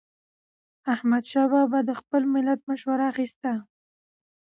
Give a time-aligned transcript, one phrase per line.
[0.93, 3.51] احمدشاه بابا به د خپل ملت مشوره اخیسته.